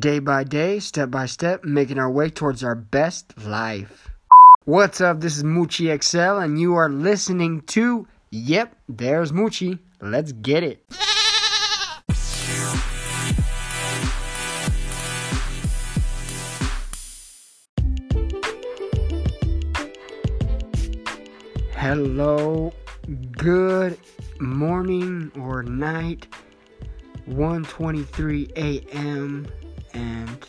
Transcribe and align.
day 0.00 0.18
by 0.18 0.44
day, 0.44 0.78
step 0.78 1.10
by 1.10 1.26
step, 1.26 1.64
making 1.64 1.98
our 1.98 2.10
way 2.10 2.30
towards 2.30 2.64
our 2.64 2.74
best 2.74 3.38
life. 3.38 4.10
What's 4.64 5.00
up? 5.00 5.20
This 5.20 5.36
is 5.36 5.42
Moochie 5.42 6.02
XL, 6.02 6.40
and 6.40 6.60
you 6.60 6.74
are 6.74 6.88
listening 6.88 7.62
to 7.62 8.06
Yep, 8.30 8.76
there's 8.88 9.32
Moochie. 9.32 9.78
Let's 10.00 10.32
get 10.32 10.62
it. 10.62 10.82
Hello, 21.74 22.72
good 23.32 23.98
morning 24.40 25.30
or 25.38 25.62
night. 25.62 26.28
1:23 27.28 28.50
a.m. 28.56 29.46
and 29.94 30.46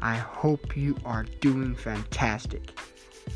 I 0.00 0.16
hope 0.16 0.76
you 0.76 0.96
are 1.04 1.24
doing 1.40 1.74
fantastic. 1.74 2.78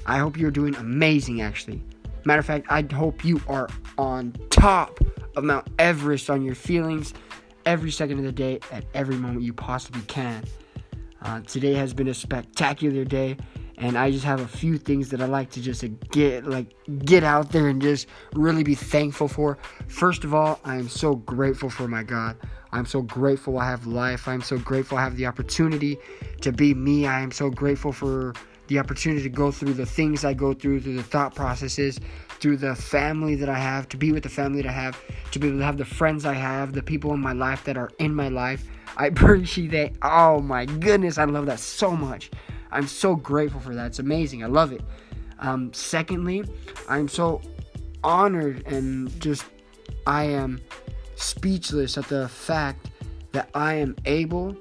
I 0.07 0.19
hope 0.19 0.37
you're 0.37 0.51
doing 0.51 0.75
amazing 0.77 1.41
actually. 1.41 1.83
Matter 2.25 2.41
of 2.41 2.47
fact, 2.47 2.67
I 2.71 2.87
hope 2.93 3.25
you 3.25 3.41
are 3.49 3.69
on 3.99 4.33
top 4.51 5.01
of 5.37 5.45
Mount 5.45 5.69
Everest 5.79 6.31
on 6.31 6.43
your 6.43 6.55
feelings 6.55 7.15
every 7.67 7.91
second 7.91 8.19
of 8.19 8.25
the 8.25 8.33
day 8.33 8.61
at 8.71 8.85
every 8.95 9.17
moment 9.17 9.43
you 9.43 9.53
possibly 9.53 10.03
can. 10.03 10.45
Uh, 11.23 11.41
today 11.41 11.75
has 11.75 11.95
been 11.95 12.09
a 12.09 12.15
spectacular 12.15 13.05
day 13.05 13.37
and 13.79 13.97
I 13.99 14.11
just 14.11 14.25
have 14.25 14.41
a 14.41 14.47
few 14.47 14.79
things 14.79 15.09
that 15.11 15.21
I 15.21 15.27
like 15.27 15.51
to 15.51 15.61
just 15.61 15.85
get 16.11 16.47
like 16.47 16.75
get 17.05 17.25
out 17.25 17.51
there 17.51 17.69
and 17.69 17.83
just 17.83 18.07
really 18.35 18.63
be 18.63 18.75
thankful 18.75 19.29
for. 19.29 19.59
First 19.89 20.25
of 20.25 20.35
all, 20.35 20.61
I 20.65 20.77
am 20.77 20.89
so 20.89 21.17
grateful 21.17 21.71
for 21.71 21.89
my 21.89 22.03
God. 22.03 22.37
I'm 22.73 22.87
so 22.87 23.03
grateful 23.03 23.59
I 23.59 23.67
have 23.67 23.87
life. 23.87 24.27
I'm 24.27 24.41
so 24.41 24.59
grateful 24.59 24.99
I 24.99 25.03
have 25.03 25.17
the 25.17 25.27
opportunity 25.27 25.99
to 26.41 26.53
be 26.53 26.73
me. 26.75 27.07
I 27.07 27.21
am 27.21 27.31
so 27.31 27.51
grateful 27.51 27.93
for 27.93 28.35
the 28.69 28.79
opportunity 28.79 29.23
to 29.23 29.29
go 29.29 29.53
through 29.53 29.75
the 29.75 29.85
things 29.85 30.25
I 30.25 30.33
go 30.33 30.55
through, 30.55 30.81
through 30.81 30.97
the 30.97 31.03
thought 31.03 31.35
processes, 31.35 32.01
through 32.41 32.57
the 32.57 32.75
family 32.75 33.35
that 33.35 33.49
I 33.49 33.59
have, 33.59 33.89
to 33.91 33.97
be 33.97 34.13
with 34.13 34.23
the 34.23 34.31
family 34.31 34.63
that 34.63 34.69
I 34.69 34.73
have, 34.73 34.99
to 35.33 35.39
be 35.39 35.49
able 35.49 35.59
to 35.59 35.65
have 35.65 35.77
the 35.77 35.85
friends 35.85 36.25
I 36.25 36.33
have, 36.33 36.73
the 36.73 36.83
people 36.83 37.13
in 37.13 37.21
my 37.21 37.33
life 37.35 37.65
that 37.65 37.77
are 37.77 37.91
in 37.99 38.15
my 38.15 38.29
life. 38.29 38.65
I 38.97 39.07
appreciate 39.09 39.71
that. 39.73 39.93
Oh 40.03 40.41
my 40.41 40.65
goodness, 40.65 41.19
I 41.19 41.25
love 41.25 41.47
that 41.47 41.61
so 41.61 41.93
much. 41.93 42.31
I'm 42.71 42.87
so 42.87 43.15
grateful 43.15 43.61
for 43.61 43.75
that. 43.75 43.89
It's 43.89 43.99
amazing. 43.99 44.43
I 44.43 44.47
love 44.47 44.73
it. 44.73 44.81
Um, 45.41 45.73
secondly, 45.75 46.45
I'm 46.89 47.09
so 47.09 47.43
honored 48.03 48.67
and 48.67 49.21
just 49.21 49.45
I 50.07 50.25
am 50.25 50.61
speechless 51.23 51.97
at 51.97 52.07
the 52.09 52.29
fact 52.29 52.91
that 53.33 53.49
I 53.55 53.75
am 53.75 53.97
able 54.05 54.57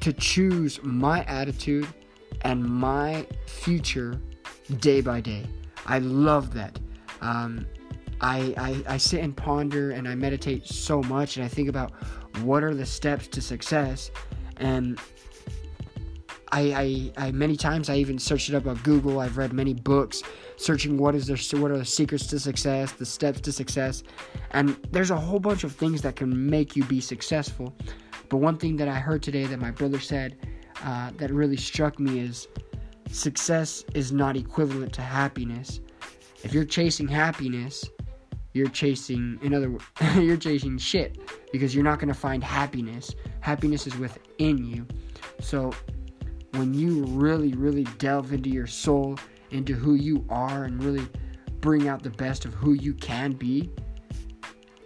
to 0.00 0.12
choose 0.12 0.80
my 0.82 1.24
attitude 1.24 1.88
and 2.42 2.62
my 2.62 3.26
future 3.46 4.20
day 4.80 5.00
by 5.00 5.20
day. 5.20 5.46
I 5.86 5.98
love 5.98 6.54
that. 6.54 6.78
Um, 7.20 7.66
I, 8.20 8.54
I, 8.56 8.94
I 8.94 8.96
sit 8.96 9.22
and 9.22 9.36
ponder 9.36 9.92
and 9.92 10.08
I 10.08 10.14
meditate 10.14 10.66
so 10.66 11.02
much 11.02 11.36
and 11.36 11.44
I 11.44 11.48
think 11.48 11.68
about 11.68 11.92
what 12.42 12.62
are 12.62 12.74
the 12.74 12.86
steps 12.86 13.28
to 13.28 13.40
success 13.40 14.10
and 14.58 14.98
I, 16.52 17.12
I, 17.16 17.26
I 17.26 17.32
many 17.32 17.56
times 17.56 17.90
I 17.90 17.96
even 17.96 18.18
searched 18.18 18.48
it 18.48 18.54
up 18.54 18.66
on 18.66 18.76
Google. 18.76 19.20
I've 19.20 19.36
read 19.36 19.52
many 19.52 19.74
books 19.74 20.22
searching 20.56 20.96
what 20.96 21.14
is 21.14 21.26
there 21.26 21.60
what 21.60 21.70
are 21.70 21.78
the 21.78 21.84
secrets 21.84 22.26
to 22.28 22.38
success, 22.38 22.92
the 22.92 23.06
steps 23.06 23.40
to 23.42 23.52
success, 23.52 24.02
and 24.52 24.76
there's 24.90 25.10
a 25.10 25.16
whole 25.16 25.38
bunch 25.38 25.64
of 25.64 25.72
things 25.72 26.02
that 26.02 26.16
can 26.16 26.48
make 26.50 26.76
you 26.76 26.84
be 26.84 27.00
successful. 27.00 27.74
But 28.28 28.38
one 28.38 28.58
thing 28.58 28.76
that 28.76 28.88
I 28.88 28.94
heard 28.94 29.22
today 29.22 29.46
that 29.46 29.58
my 29.58 29.70
brother 29.70 30.00
said 30.00 30.36
uh, 30.84 31.10
that 31.16 31.30
really 31.30 31.56
struck 31.56 31.98
me 31.98 32.20
is 32.20 32.48
success 33.10 33.84
is 33.94 34.12
not 34.12 34.36
equivalent 34.36 34.92
to 34.94 35.02
happiness. 35.02 35.80
If 36.42 36.54
you're 36.54 36.64
chasing 36.64 37.08
happiness, 37.08 37.88
you're 38.52 38.68
chasing 38.68 39.38
in 39.42 39.54
other 39.54 39.70
words 39.70 39.84
you're 40.16 40.36
chasing 40.36 40.78
shit 40.78 41.18
because 41.52 41.74
you're 41.74 41.84
not 41.84 41.98
going 41.98 42.08
to 42.08 42.18
find 42.18 42.42
happiness. 42.42 43.14
Happiness 43.40 43.86
is 43.86 43.96
within 43.96 44.64
you. 44.64 44.86
So 45.40 45.72
when 46.52 46.74
you 46.74 47.04
really, 47.04 47.52
really 47.52 47.84
delve 47.98 48.32
into 48.32 48.50
your 48.50 48.66
soul, 48.66 49.18
into 49.50 49.74
who 49.74 49.94
you 49.94 50.24
are, 50.28 50.64
and 50.64 50.82
really 50.82 51.06
bring 51.60 51.88
out 51.88 52.02
the 52.02 52.10
best 52.10 52.44
of 52.44 52.54
who 52.54 52.72
you 52.72 52.94
can 52.94 53.32
be, 53.32 53.70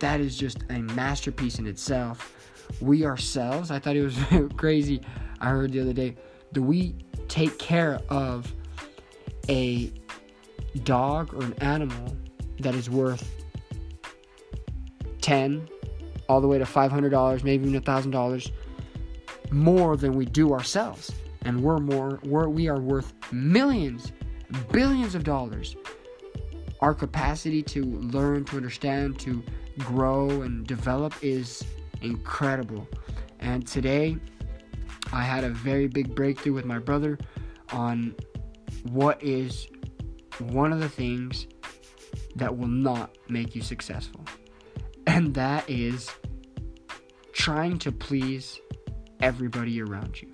that 0.00 0.20
is 0.20 0.36
just 0.36 0.64
a 0.70 0.78
masterpiece 0.78 1.58
in 1.58 1.66
itself. 1.66 2.34
We 2.80 3.04
ourselves, 3.04 3.70
I 3.70 3.78
thought 3.78 3.96
it 3.96 4.02
was 4.02 4.18
crazy. 4.56 5.00
I 5.40 5.50
heard 5.50 5.72
the 5.72 5.80
other 5.80 5.92
day, 5.92 6.16
do 6.52 6.62
we 6.62 6.96
take 7.28 7.58
care 7.58 8.00
of 8.08 8.52
a 9.48 9.92
dog 10.84 11.34
or 11.34 11.42
an 11.42 11.54
animal 11.54 12.16
that 12.60 12.74
is 12.74 12.88
worth 12.88 13.30
10 15.20 15.68
all 16.28 16.40
the 16.40 16.48
way 16.48 16.58
to 16.58 16.64
$500, 16.64 17.44
maybe 17.44 17.68
even 17.68 17.80
$1,000 17.80 18.50
more 19.50 19.96
than 19.96 20.14
we 20.14 20.24
do 20.24 20.52
ourselves? 20.52 21.12
And 21.44 21.62
we're 21.62 21.78
more 21.78 22.20
we're, 22.24 22.48
we 22.48 22.68
are 22.68 22.80
worth 22.80 23.14
millions 23.32 24.12
billions 24.70 25.14
of 25.14 25.24
dollars. 25.24 25.76
Our 26.80 26.94
capacity 26.94 27.62
to 27.64 27.84
learn 27.84 28.44
to 28.46 28.56
understand 28.56 29.18
to 29.20 29.42
grow 29.78 30.42
and 30.42 30.66
develop 30.66 31.14
is 31.22 31.64
incredible. 32.00 32.86
And 33.40 33.66
today 33.66 34.16
i 35.12 35.22
had 35.22 35.44
a 35.44 35.50
very 35.50 35.88
big 35.88 36.14
breakthrough 36.14 36.54
with 36.54 36.64
my 36.64 36.78
brother 36.78 37.18
on 37.72 38.14
what 38.90 39.22
is 39.22 39.68
one 40.38 40.72
of 40.72 40.80
the 40.80 40.88
things 40.88 41.46
that 42.36 42.56
will 42.56 42.68
not 42.68 43.16
make 43.28 43.54
you 43.54 43.62
successful. 43.62 44.24
And 45.06 45.34
that 45.34 45.68
is 45.68 46.10
trying 47.32 47.78
to 47.80 47.92
please 47.92 48.58
everybody 49.20 49.80
around 49.80 50.20
you 50.20 50.32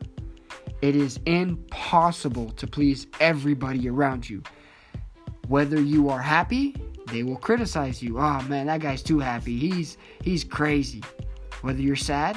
it 0.81 0.95
is 0.95 1.19
impossible 1.27 2.51
to 2.51 2.67
please 2.67 3.07
everybody 3.21 3.89
around 3.89 4.29
you. 4.29 4.43
Whether 5.49 5.81
you 5.81 6.09
are 6.09 6.21
happy, 6.21 6.77
they 7.11 7.23
will 7.23 7.37
criticize 7.37 8.03
you. 8.03 8.19
Oh 8.19 8.43
man, 8.43 8.67
that 8.67 8.81
guy's 8.81 9.03
too 9.03 9.19
happy. 9.19 9.59
He's 9.59 9.97
he's 10.23 10.45
crazy. 10.45 11.03
Whether 11.63 11.81
you're 11.81 11.97
sad, 11.97 12.37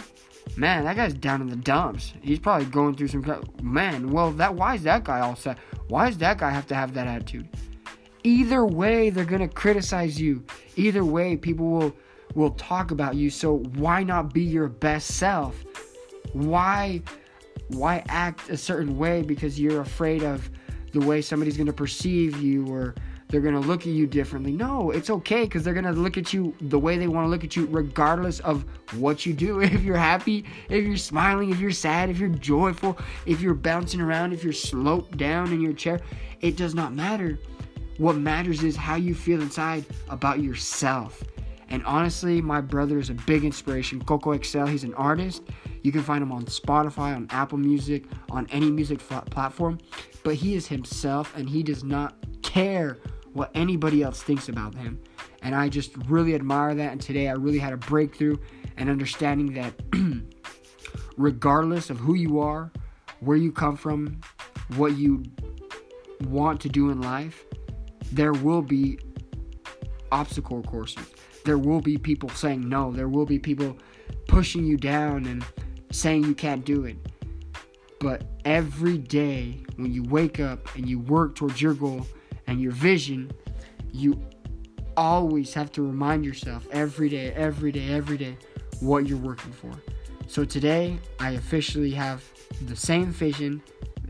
man, 0.56 0.85
that 0.85 0.96
guy's 0.96 1.13
down 1.13 1.41
in 1.41 1.47
the 1.47 1.56
dumps. 1.56 2.13
He's 2.22 2.40
probably 2.40 2.66
going 2.66 2.96
through 2.96 3.09
some 3.09 3.44
man. 3.62 4.09
Well, 4.09 4.31
that 4.31 4.56
why 4.56 4.75
is 4.75 4.84
that 4.84 5.03
guy 5.03 5.19
all 5.19 5.35
sad? 5.35 5.57
Why 5.88 6.07
does 6.07 6.18
that 6.19 6.38
guy 6.38 6.50
have 6.50 6.68
to 6.68 6.75
have 6.75 6.94
that 6.94 7.07
attitude? 7.07 7.50
Either 8.24 8.66
way, 8.66 9.09
they're 9.09 9.25
gonna 9.25 9.47
criticize 9.47 10.19
you. 10.19 10.44
Either 10.75 11.03
way, 11.03 11.35
people 11.35 11.69
will 11.69 11.96
will 12.34 12.51
talk 12.51 12.91
about 12.91 13.16
you. 13.16 13.30
So 13.30 13.57
why 13.75 14.03
not 14.03 14.34
be 14.34 14.44
your 14.44 14.69
best 14.69 15.16
self? 15.16 15.63
Why 16.34 17.01
why 17.69 18.03
act 18.09 18.50
a 18.50 18.57
certain 18.57 18.97
way 18.97 19.22
because 19.22 19.59
you're 19.59 19.81
afraid 19.81 20.23
of 20.23 20.50
the 20.94 21.00
way 21.00 21.22
somebody's 21.22 21.57
going 21.57 21.67
to 21.67 21.73
perceive 21.73 22.41
you 22.41 22.67
or 22.67 22.95
they're 23.31 23.41
going 23.41 23.59
to 23.59 23.62
look 23.62 23.81
at 23.81 23.88
you 23.94 24.06
differently. 24.06 24.51
No, 24.51 24.91
it's 24.91 25.09
okay 25.09 25.44
because 25.44 25.63
they're 25.63 25.73
going 25.73 25.85
to 25.85 25.94
look 25.94 26.17
at 26.17 26.34
you 26.34 26.53
the 26.59 26.78
way 26.78 26.97
they 26.97 27.07
want 27.07 27.25
to 27.25 27.29
look 27.29 27.45
at 27.45 27.56
you, 27.56 27.66
regardless 27.67 28.41
of 28.41 28.66
what 29.00 29.25
you 29.25 29.34
do. 29.34 29.62
If 29.72 29.84
you're 29.84 29.95
happy, 29.95 30.44
if 30.69 30.85
you're 30.85 30.97
smiling, 30.97 31.50
if 31.50 31.59
you're 31.59 31.72
sad, 31.72 32.09
if 32.09 32.19
you're 32.19 32.29
joyful, 32.29 32.97
if 33.25 33.39
you're 33.39 33.53
bouncing 33.53 34.01
around, 34.01 34.33
if 34.33 34.44
you're 34.44 34.51
sloped 34.51 35.18
down 35.18 35.53
in 35.53 35.62
your 35.62 35.72
chair, 35.72 36.01
it 36.41 36.57
does 36.57 36.75
not 36.75 36.94
matter. 36.94 37.39
What 37.97 38.18
matters 38.18 38.63
is 38.63 38.75
how 38.75 38.95
you 38.95 39.16
feel 39.16 39.41
inside 39.41 39.85
about 40.09 40.41
yourself. 40.41 41.23
And 41.71 41.85
honestly, 41.85 42.41
my 42.41 42.59
brother 42.59 42.99
is 42.99 43.09
a 43.09 43.13
big 43.13 43.45
inspiration. 43.45 44.03
Coco 44.03 44.37
XL, 44.37 44.65
he's 44.65 44.83
an 44.83 44.93
artist. 44.95 45.43
You 45.83 45.93
can 45.93 46.03
find 46.03 46.21
him 46.21 46.29
on 46.33 46.43
Spotify, 46.43 47.15
on 47.15 47.27
Apple 47.29 47.57
Music, 47.57 48.03
on 48.29 48.45
any 48.51 48.69
music 48.69 49.00
platform. 49.00 49.79
But 50.23 50.35
he 50.35 50.53
is 50.56 50.68
himself 50.68 51.33
and 51.38 51.50
he 51.50 51.63
does 51.63 51.85
not 51.85 52.13
care 52.44 52.97
what 53.31 53.51
anybody 53.56 54.03
else 54.03 54.21
thinks 54.21 54.50
about 54.50 54.75
him. 54.75 55.00
And 55.44 55.56
I 55.56 55.69
just 55.69 55.95
really 56.09 56.35
admire 56.35 56.75
that. 56.75 56.91
And 56.91 57.00
today 57.00 57.29
I 57.29 57.33
really 57.33 57.57
had 57.57 57.71
a 57.71 57.77
breakthrough 57.77 58.35
and 58.75 58.89
understanding 58.89 59.53
that 59.53 59.74
regardless 61.17 61.89
of 61.89 61.97
who 61.97 62.15
you 62.15 62.41
are, 62.41 62.69
where 63.21 63.38
you 63.38 63.50
come 63.50 63.77
from, 63.77 64.19
what 64.75 64.97
you 64.97 65.24
want 66.25 66.59
to 66.62 66.69
do 66.69 66.89
in 66.89 67.00
life, 67.00 67.45
there 68.12 68.33
will 68.33 68.62
be 68.62 69.00
obstacle 70.12 70.62
courses 70.63 71.06
there 71.43 71.57
will 71.57 71.81
be 71.81 71.97
people 71.97 72.29
saying 72.29 72.67
no. 72.67 72.91
There 72.91 73.09
will 73.09 73.25
be 73.25 73.39
people 73.39 73.77
pushing 74.27 74.65
you 74.65 74.77
down 74.77 75.25
and 75.25 75.45
saying 75.91 76.23
you 76.23 76.35
can't 76.35 76.65
do 76.65 76.85
it. 76.85 76.97
But 77.99 78.23
every 78.45 78.97
day 78.97 79.63
when 79.75 79.93
you 79.93 80.03
wake 80.03 80.39
up 80.39 80.73
and 80.75 80.89
you 80.89 80.99
work 80.99 81.35
towards 81.35 81.61
your 81.61 81.73
goal 81.73 82.07
and 82.47 82.59
your 82.59 82.71
vision, 82.71 83.31
you 83.91 84.19
always 84.97 85.53
have 85.53 85.71
to 85.73 85.83
remind 85.83 86.25
yourself 86.25 86.67
every 86.71 87.09
day, 87.09 87.31
every 87.33 87.71
day, 87.71 87.93
every 87.93 88.17
day 88.17 88.38
what 88.79 89.07
you're 89.07 89.17
working 89.17 89.51
for. 89.51 89.71
So 90.27 90.45
today, 90.45 90.97
I 91.19 91.31
officially 91.31 91.91
have 91.91 92.23
the 92.67 92.75
same 92.75 93.11
vision, 93.11 93.61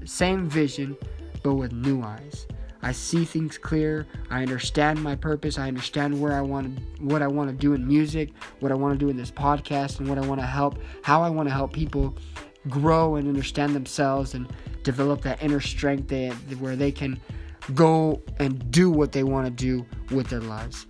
same 0.06 0.48
vision, 0.48 0.96
but 1.44 1.56
with 1.56 1.72
new 1.74 2.02
eyes. 2.04 2.46
I 2.82 2.92
see 2.92 3.26
things 3.26 3.58
clear. 3.58 4.08
I 4.30 4.42
understand 4.42 5.02
my 5.02 5.16
purpose. 5.16 5.60
I 5.60 5.68
understand 5.68 6.20
where 6.20 6.34
I 6.34 6.42
want 6.42 6.80
what 7.00 7.22
I 7.22 7.28
want 7.28 7.50
to 7.50 7.56
do 7.56 7.74
in 7.74 7.88
music, 7.88 8.32
what 8.60 8.72
I 8.72 8.76
want 8.76 8.98
to 9.00 9.06
do 9.06 9.10
in 9.10 9.18
this 9.18 9.32
podcast, 9.32 10.00
and 10.00 10.10
what 10.10 10.18
I 10.18 10.22
want 10.22 10.42
to 10.42 10.48
help, 10.48 10.80
how 11.04 11.22
I 11.22 11.30
want 11.30 11.48
to 11.50 11.54
help 11.54 11.74
people 11.74 12.16
grow 12.70 13.16
and 13.16 13.28
understand 13.28 13.76
themselves 13.76 14.34
and 14.34 14.52
develop 14.84 15.22
that 15.22 15.42
inner 15.42 15.60
strength 15.60 16.08
they, 16.08 16.30
where 16.60 16.76
they 16.76 16.92
can 16.92 17.20
go 17.74 18.22
and 18.40 18.72
do 18.72 18.90
what 18.90 19.12
they 19.12 19.24
want 19.24 19.46
to 19.46 19.52
do 19.52 19.86
with 20.16 20.28
their 20.28 20.42
lives. 20.42 20.88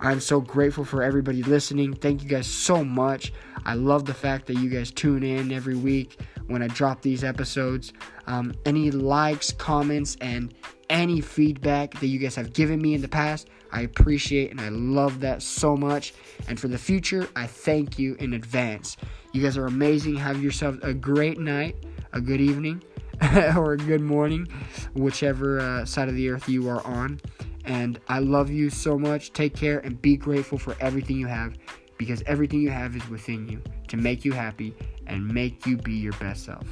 I'm 0.00 0.20
so 0.20 0.40
grateful 0.40 0.84
for 0.84 1.02
everybody 1.02 1.42
listening. 1.42 1.94
Thank 1.94 2.22
you 2.22 2.28
guys 2.28 2.46
so 2.46 2.84
much. 2.84 3.32
I 3.64 3.74
love 3.74 4.04
the 4.04 4.14
fact 4.14 4.46
that 4.46 4.54
you 4.54 4.68
guys 4.68 4.90
tune 4.90 5.22
in 5.22 5.52
every 5.52 5.74
week 5.74 6.20
when 6.48 6.62
I 6.62 6.68
drop 6.68 7.02
these 7.02 7.24
episodes. 7.24 7.92
Um, 8.26 8.54
any 8.66 8.90
likes, 8.90 9.52
comments, 9.52 10.16
and 10.20 10.54
any 10.90 11.20
feedback 11.20 11.98
that 12.00 12.06
you 12.06 12.18
guys 12.18 12.34
have 12.34 12.52
given 12.52 12.80
me 12.80 12.94
in 12.94 13.02
the 13.02 13.08
past, 13.08 13.48
I 13.72 13.82
appreciate 13.82 14.50
and 14.50 14.60
I 14.60 14.68
love 14.68 15.20
that 15.20 15.42
so 15.42 15.76
much. 15.76 16.14
And 16.48 16.58
for 16.58 16.68
the 16.68 16.78
future, 16.78 17.28
I 17.36 17.46
thank 17.46 17.98
you 17.98 18.14
in 18.16 18.34
advance. 18.34 18.96
You 19.32 19.42
guys 19.42 19.56
are 19.56 19.66
amazing. 19.66 20.16
Have 20.16 20.42
yourself 20.42 20.76
a 20.82 20.94
great 20.94 21.38
night, 21.38 21.76
a 22.12 22.20
good 22.20 22.40
evening, 22.40 22.82
or 23.56 23.72
a 23.72 23.76
good 23.76 24.00
morning, 24.00 24.46
whichever 24.94 25.60
uh, 25.60 25.84
side 25.84 26.08
of 26.08 26.14
the 26.14 26.28
earth 26.30 26.48
you 26.48 26.68
are 26.68 26.84
on. 26.86 27.20
And 27.64 28.00
I 28.08 28.20
love 28.20 28.50
you 28.50 28.70
so 28.70 28.98
much. 28.98 29.32
Take 29.32 29.54
care 29.56 29.80
and 29.80 30.00
be 30.00 30.16
grateful 30.16 30.58
for 30.58 30.76
everything 30.80 31.16
you 31.18 31.26
have 31.26 31.56
because 31.98 32.22
everything 32.26 32.60
you 32.60 32.70
have 32.70 32.94
is 32.94 33.08
within 33.08 33.48
you 33.48 33.62
to 33.88 33.96
make 33.96 34.24
you 34.24 34.32
happy 34.32 34.74
and 35.06 35.26
make 35.26 35.66
you 35.66 35.76
be 35.76 35.94
your 35.94 36.12
best 36.14 36.44
self. 36.44 36.64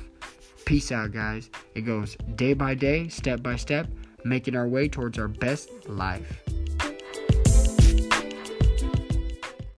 Peace 0.64 0.90
out, 0.93 1.12
guys. 1.12 1.50
It 1.75 1.82
goes 1.82 2.16
day 2.37 2.55
by 2.55 2.75
day, 2.75 3.08
step 3.08 3.43
by 3.43 3.56
step, 3.56 3.87
making 4.25 4.56
our 4.56 4.66
way 4.66 4.88
towards 4.88 5.19
our 5.19 5.28
best 5.28 5.69
life. 5.88 6.43